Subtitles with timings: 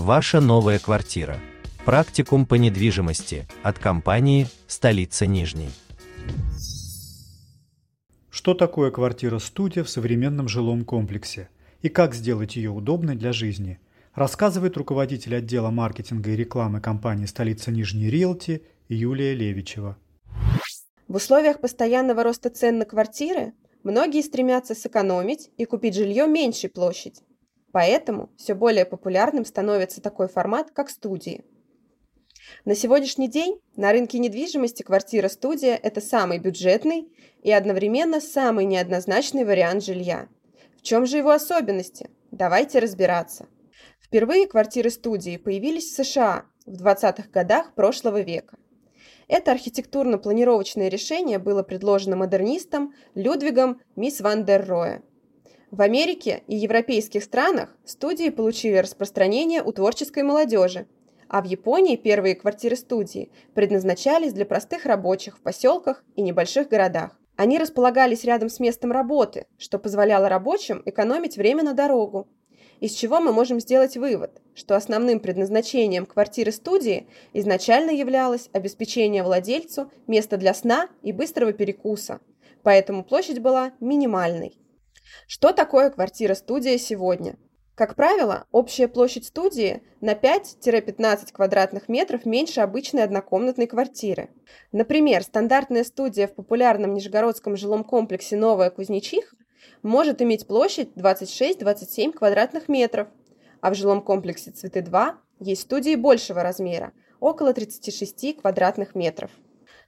[0.00, 1.38] Ваша новая квартира.
[1.84, 5.68] Практикум по недвижимости от компании «Столица Нижней».
[8.30, 11.50] Что такое квартира-студия в современном жилом комплексе?
[11.82, 13.78] И как сделать ее удобной для жизни?
[14.14, 19.98] Рассказывает руководитель отдела маркетинга и рекламы компании «Столица Нижней Риэлти» Юлия Левичева.
[21.08, 27.20] В условиях постоянного роста цен на квартиры многие стремятся сэкономить и купить жилье меньшей площади.
[27.72, 31.44] Поэтому все более популярным становится такой формат, как студии.
[32.64, 37.08] На сегодняшний день на рынке недвижимости квартира-студия– это самый бюджетный
[37.42, 40.28] и одновременно самый неоднозначный вариант жилья.
[40.76, 42.10] В чем же его особенности?
[42.30, 43.46] Давайте разбираться.
[44.00, 48.56] Впервые квартиры-студии появились в США в 20-х годах прошлого века.
[49.28, 55.02] Это архитектурно-планировочное решение было предложено модернистом Людвигом Мисс Ван дер Роя.
[55.70, 60.88] В Америке и европейских странах студии получили распространение у творческой молодежи,
[61.28, 67.16] а в Японии первые квартиры-студии предназначались для простых рабочих в поселках и небольших городах.
[67.36, 72.26] Они располагались рядом с местом работы, что позволяло рабочим экономить время на дорогу.
[72.80, 80.36] Из чего мы можем сделать вывод, что основным предназначением квартиры-студии изначально являлось обеспечение владельцу места
[80.36, 82.18] для сна и быстрого перекуса,
[82.64, 84.56] поэтому площадь была минимальной.
[85.26, 87.36] Что такое квартира-студия сегодня?
[87.74, 94.28] Как правило, общая площадь студии на 5-15 квадратных метров меньше обычной однокомнатной квартиры.
[94.70, 99.34] Например, стандартная студия в популярном нижегородском жилом комплексе «Новая Кузнечиха»
[99.82, 103.08] может иметь площадь 26-27 квадратных метров,
[103.60, 109.30] а в жилом комплексе «Цветы-2» есть студии большего размера– около 36 квадратных метров.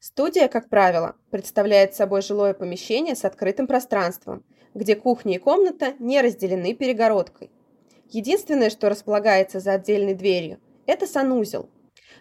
[0.00, 6.20] Студия, как правило, представляет собой жилое помещение с открытым пространством, где кухня и комната не
[6.20, 7.50] разделены перегородкой.
[8.10, 11.68] Единственное, что располагается за отдельной дверью, это санузел.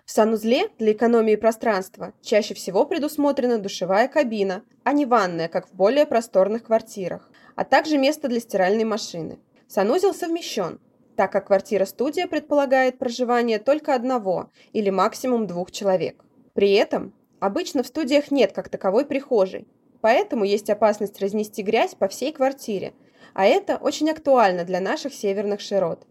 [0.06, 5.74] В санузле для экономии пространства чаще всего предусмотрена душевая кабина, а не ванная, как в
[5.74, 9.40] более просторных квартирах, а также место для стиральной машины.
[9.68, 10.80] Санузел совмещен,
[11.16, 16.24] так как квартира-студия предполагает проживание только одного или максимум двух человек.
[16.54, 19.68] При этом обычно в студиях нет как таковой прихожей,
[20.02, 22.94] поэтому есть опасность разнести грязь по всей квартире–
[23.34, 26.06] а это очень актуально для наших северных широт.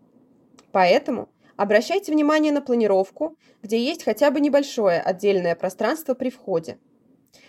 [0.73, 6.79] Поэтому обращайте внимание на планировку, где есть хотя бы небольшое отдельное пространство при входе.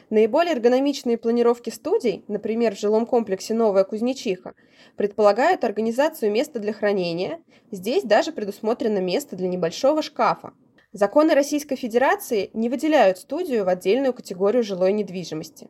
[0.09, 4.55] Наиболее эргономичные планировки студий, например, в жилом комплексе «Новая Кузнечиха»,
[4.95, 7.39] предполагают организацию места для хранения,
[7.69, 10.53] здесь даже предусмотрено место для небольшого шкафа.
[10.91, 15.69] Законы Российской Федерации не выделяют студию в отдельную категорию жилой недвижимости.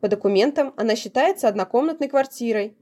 [0.00, 2.76] По документам она считается однокомнатной квартирой,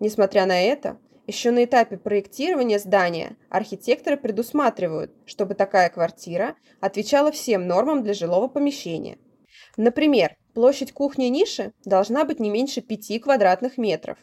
[0.00, 7.66] Несмотря на это, еще на этапе проектирования здания архитекторы предусматривают, чтобы такая квартира отвечала всем
[7.66, 9.18] нормам для жилого помещения.
[9.76, 14.18] Например, площадь кухни-ниши должна быть не меньше 5 квадратных метров.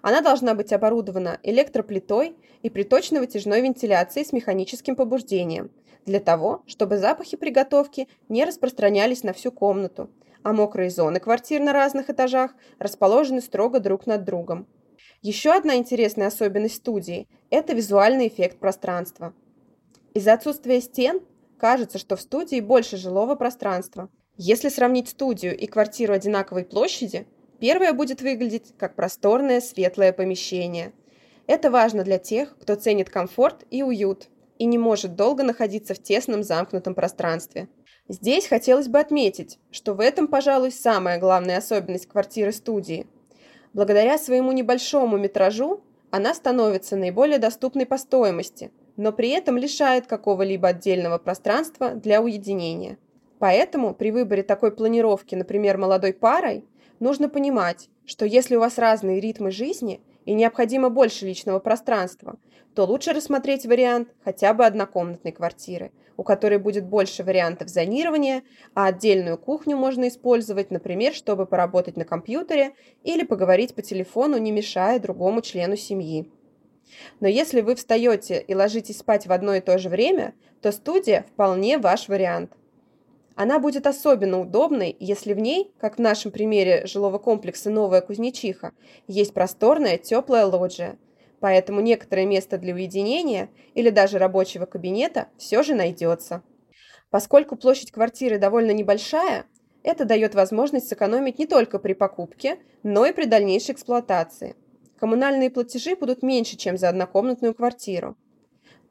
[0.00, 5.70] Она должна быть оборудована электроплитой и приточно-вытяжной вентиляцией с механическим побуждением,
[6.06, 10.08] для того, чтобы запахи приготовки не распространялись на всю комнату,
[10.46, 14.68] а мокрые зоны квартир на разных этажах расположены строго друг над другом.
[15.20, 19.34] Еще одна интересная особенность студии– это визуальный эффект пространства.
[20.14, 21.20] Из-за отсутствия стен
[21.58, 24.08] кажется, что в студии больше жилого пространства.
[24.36, 27.26] Если сравнить студию и квартиру одинаковой площади,
[27.58, 30.92] первая будет выглядеть как просторное светлое помещение.
[31.48, 34.28] Это важно для тех, кто ценит комфорт и уют
[34.60, 37.68] и не может долго находиться в тесном замкнутом пространстве.
[38.08, 43.06] Здесь хотелось бы отметить, что в этом, пожалуй, самая главная особенность квартиры-студии–
[43.76, 50.68] Благодаря своему небольшому метражу она становится наиболее доступной по стоимости, но при этом лишает какого-либо
[50.68, 52.96] отдельного пространства для уединения.
[53.38, 56.64] Поэтому при выборе такой планировки, например, молодой парой,
[57.00, 62.38] нужно понимать, что если у вас разные ритмы жизни и необходимо больше личного пространства,
[62.74, 68.42] то лучше рассмотреть вариант хотя бы однокомнатной квартиры, у которой будет больше вариантов зонирования,
[68.74, 72.72] а отдельную кухню можно использовать, например, чтобы поработать на компьютере
[73.02, 76.30] или поговорить по телефону, не мешая другому члену семьи.
[77.20, 81.26] Но если вы встаете и ложитесь спать в одно и то же время, то студия
[81.32, 82.52] вполне ваш вариант.
[83.34, 88.72] Она будет особенно удобной, если в ней, как в нашем примере жилого комплекса «Новая Кузнечиха»,
[89.08, 90.96] есть просторная теплая лоджия–
[91.40, 96.42] поэтому некоторое место для уединения или даже рабочего кабинета все же найдется.
[97.10, 99.46] Поскольку площадь квартиры довольно небольшая,
[99.82, 104.56] это дает возможность сэкономить не только при покупке, но и при дальнейшей эксплуатации.
[104.98, 108.16] Коммунальные платежи будут меньше, чем за однокомнатную квартиру.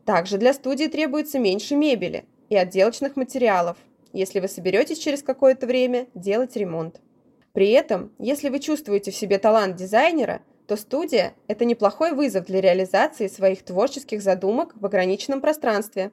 [0.05, 3.77] Также для студии требуется меньше мебели и отделочных материалов,
[4.13, 7.01] если вы соберетесь через какое-то время делать ремонт.
[7.53, 12.61] При этом, если вы чувствуете в себе талант дизайнера, то студия– это неплохой вызов для
[12.61, 16.11] реализации своих творческих задумок в ограниченном пространстве.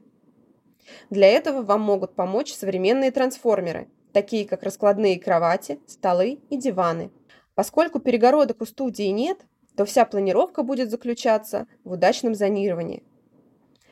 [1.11, 7.11] Для этого вам могут помочь современные трансформеры, такие как раскладные кровати, столы и диваны.
[7.55, 9.39] Поскольку перегородок у студии нет,
[9.77, 13.03] то вся планировка будет заключаться в удачном зонировании.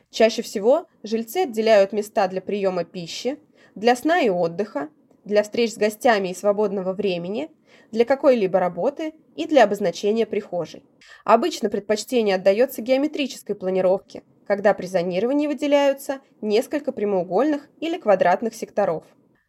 [0.09, 3.39] Чаще всего жильцы отделяют места для приема пищи,
[3.75, 4.89] для сна и отдыха,
[5.23, 7.51] для встреч с гостями и свободного времени,
[7.91, 10.83] для какой-либо работы и для обозначения прихожей.
[11.23, 19.03] Обычно предпочтение отдается геометрической планировке, когда при зонировании выделяются несколько прямоугольных или квадратных секторов.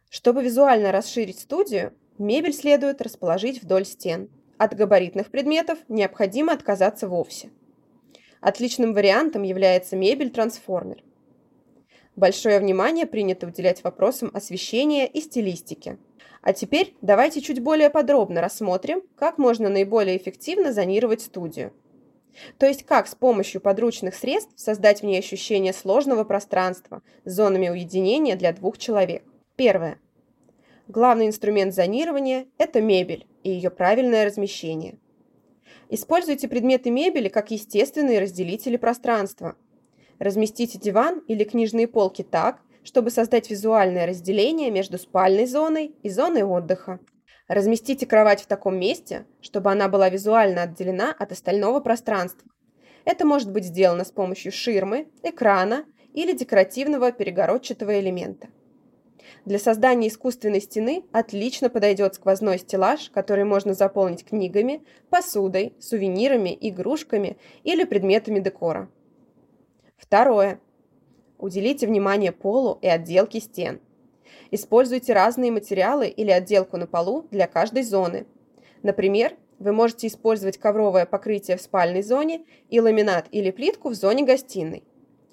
[0.09, 4.29] Чтобы визуально расширить студию, мебель следует расположить вдоль стен.
[4.57, 7.49] От габаритных предметов необходимо отказаться вовсе.
[8.39, 11.03] Отличным вариантом является мебель-трансформер.
[12.15, 15.97] Большое внимание принято уделять вопросам освещения и стилистики.
[16.41, 21.73] А теперь давайте чуть более подробно рассмотрим, как можно наиболее эффективно зонировать студию.
[22.57, 27.69] То есть как с помощью подручных средств создать в ней ощущение сложного пространства с зонами
[27.69, 29.23] уединения для двух человек.
[29.55, 29.99] Первое.
[30.87, 34.97] Главный инструмент зонирования– это мебель и ее правильное размещение.
[35.89, 39.55] Используйте предметы мебели как естественные разделители пространства.
[40.23, 46.43] Разместите диван или книжные полки так, чтобы создать визуальное разделение между спальной зоной и зоной
[46.43, 47.01] отдыха.
[47.49, 52.49] Разместите кровать в таком месте, чтобы она была визуально отделена от остального пространства.
[53.03, 55.83] Это может быть сделано с помощью ширмы, экрана
[56.13, 58.47] или декоративного перегородчатого элемента.
[59.43, 67.35] Для создания искусственной стены отлично подойдет сквозной стеллаж, который можно заполнить книгами, посудой, сувенирами, игрушками
[67.65, 68.89] или предметами декора.
[70.03, 70.59] Второе.
[71.37, 73.79] Уделите внимание полу и отделке стен.
[74.51, 78.27] Используйте разные материалы или отделку на полу для каждой зоны.
[78.81, 84.25] Например, вы можете использовать ковровое покрытие в спальной зоне и ламинат или плитку в зоне
[84.25, 84.83] гостиной.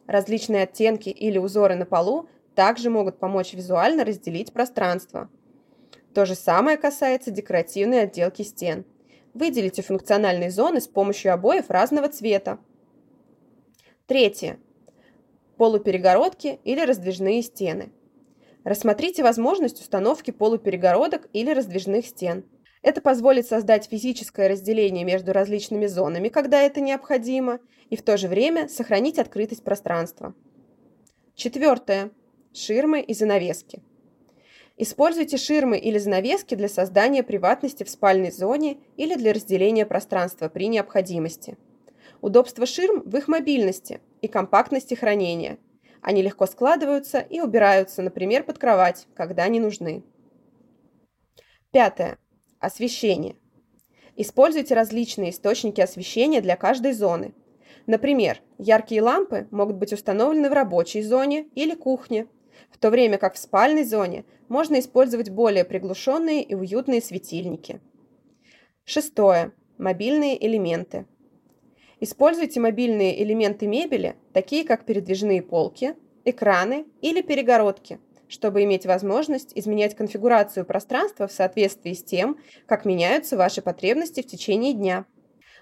[0.07, 5.29] Различные оттенки или узоры на полу также могут помочь визуально разделить пространство.
[6.15, 8.85] То же самое касается декоративной отделки стен.
[9.35, 12.61] Выделите функциональные зоны с помощью обоев разного цвета.
[14.11, 14.59] Третье.
[15.57, 17.93] Полуперегородки или раздвижные стены.
[18.65, 22.45] Рассмотрите возможность установки полуперегородок или раздвижных стен.
[22.83, 28.27] Это позволит создать физическое разделение между различными зонами, когда это необходимо, и в то же
[28.27, 30.35] время сохранить открытость пространства.
[31.37, 32.11] Четвертое.
[32.53, 33.81] Ширмы и занавески.
[34.77, 40.67] Используйте ширмы или занавески для создания приватности в спальной зоне или для разделения пространства при
[40.67, 41.57] необходимости.
[42.21, 45.59] Удобство ширм в их мобильности и компактности хранения.
[46.03, 50.05] Они легко складываются и убираются, например, под кровать, когда они нужны.
[51.71, 52.19] Пятое.
[52.59, 53.37] Освещение.
[54.17, 57.33] Используйте различные источники освещения для каждой зоны.
[57.87, 62.27] Например, яркие лампы могут быть установлены в рабочей зоне или кухне,
[62.71, 67.81] в то время как в спальной зоне можно использовать более приглушенные и уютные светильники.
[68.85, 69.53] Шестое.
[69.79, 71.07] Мобильные элементы.
[72.01, 75.95] Используйте мобильные элементы мебели, такие как передвижные полки,
[76.25, 83.37] экраны или перегородки, чтобы иметь возможность изменять конфигурацию пространства в соответствии с тем, как меняются
[83.37, 85.05] ваши потребности в течение дня.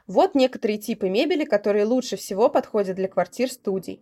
[0.06, 4.00] Вот некоторые типы мебели, которые лучше всего подходят для квартир-студий.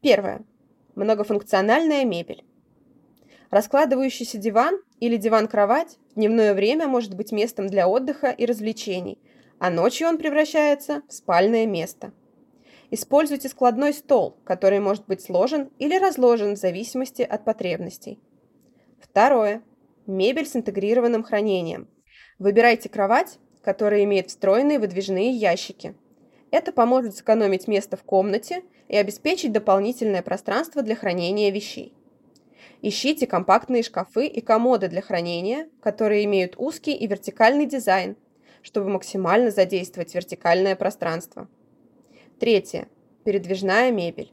[0.00, 0.44] Первое.
[0.94, 2.44] Многофункциональная мебель.
[3.50, 9.18] Раскладывающийся диван или диван-кровать в дневное время может быть местом для отдыха и развлечений,
[9.62, 12.12] а ночью он превращается в спальное место.
[12.90, 18.18] Используйте складной стол, который может быть сложен или разложен в зависимости от потребностей.
[19.00, 19.62] Второе.
[20.08, 21.88] Мебель с интегрированным хранением.
[22.40, 25.94] Выбирайте кровать, которая имеет встроенные выдвижные ящики.
[26.50, 31.94] Это поможет сэкономить место в комнате и обеспечить дополнительное пространство для хранения вещей.
[32.80, 38.16] Ищите компактные шкафы и комоды для хранения, которые имеют узкий и вертикальный дизайн,
[38.62, 41.48] чтобы максимально задействовать вертикальное пространство.
[42.38, 42.88] Третье.
[43.24, 44.32] Передвижная мебель.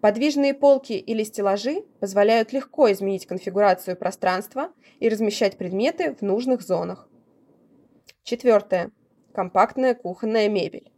[0.00, 4.70] Подвижные полки или стеллажи позволяют легко изменить конфигурацию пространства
[5.00, 7.08] и размещать предметы в нужных зонах.
[8.22, 8.90] Четвертое.
[9.32, 10.92] Компактная кухонная мебель.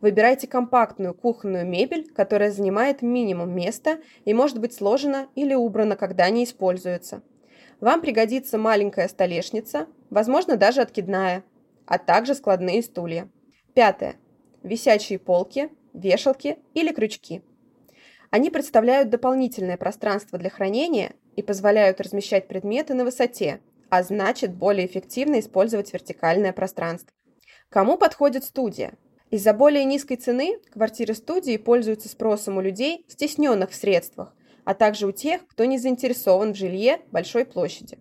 [0.00, 6.28] Выбирайте компактную кухонную мебель, которая занимает минимум места и может быть сложена или убрана, когда
[6.30, 7.22] не используется.
[7.80, 11.44] Вам пригодится маленькая столешница, возможно, даже откидная,
[11.86, 13.28] а также складные стулья.
[13.74, 14.16] Пятое.
[14.62, 17.42] Висячие полки вешалки или крючки.
[18.30, 24.86] Они представляют дополнительное пространство для хранения и позволяют размещать предметы на высоте, а значит более
[24.86, 27.10] эффективно использовать вертикальное пространство.
[27.70, 28.94] Кому подходит студия?
[29.30, 34.34] Из-за более низкой цены квартиры студии пользуются спросом у людей, стесненных в средствах,
[34.68, 37.98] а также у тех, кто не заинтересован в жилье большой площади.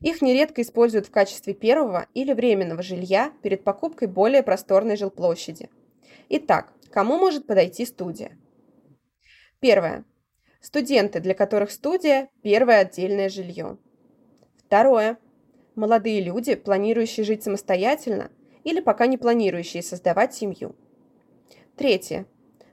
[0.00, 5.70] Их нередко используют в качестве первого или временного жилья перед покупкой более просторной жилплощади.
[6.30, 8.36] Итак, кому может подойти студия?
[9.60, 10.04] Первое.
[10.60, 13.78] Студенты, для которых студия– первое отдельное жилье.
[14.66, 15.16] Второе.
[15.76, 18.32] Молодые люди, планирующие жить самостоятельно
[18.64, 20.74] или пока не планирующие создавать семью.
[21.76, 22.26] Третье.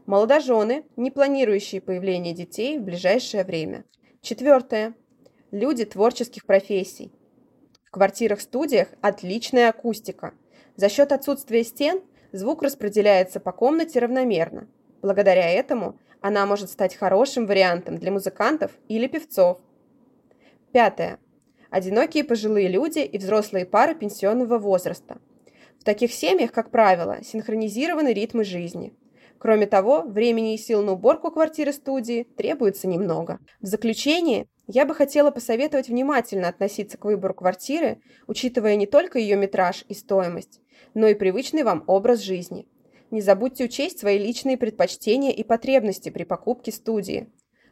[0.09, 3.85] Молодожены, не планирующие появление детей в ближайшее время.
[4.23, 4.95] Четвертое.
[5.51, 7.11] Люди творческих профессий.
[7.85, 10.33] В квартирах-студиях отличная акустика.
[10.75, 12.01] За счет отсутствия стен
[12.31, 14.67] звук распределяется по комнате равномерно.
[15.03, 19.59] Благодаря этому она может стать хорошим вариантом для музыкантов или певцов.
[20.71, 21.19] Пятое.
[21.69, 25.19] Одинокие пожилые люди и взрослые пары пенсионного возраста.
[25.79, 28.95] В таких семьях, как правило, синхронизированы ритмы жизни.
[29.39, 33.39] Кроме того, времени и сил на уборку квартиры-студии требуется немного.
[33.61, 39.35] В заключение я бы хотела посоветовать внимательно относиться к выбору квартиры, учитывая не только ее
[39.37, 40.61] метраж и стоимость,
[40.93, 42.67] но и привычный вам образ жизни–
[43.11, 47.27] не забудьте учесть свои личные предпочтения и потребности при покупке студии.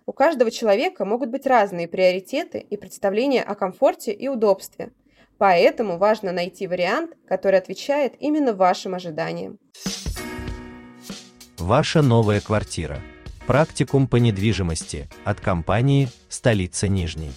[0.08, 4.94] У каждого человека могут быть разные приоритеты и представления о комфорте и удобстве.
[5.38, 9.60] Поэтому важно найти вариант, который отвечает именно вашим ожиданиям.
[11.60, 13.02] Ваша новая квартира.
[13.48, 17.32] Практикум по недвижимости от компании «Столица Нижней».